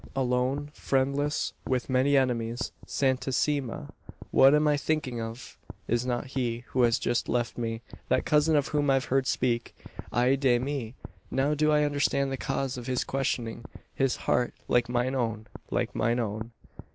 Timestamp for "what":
4.31-4.55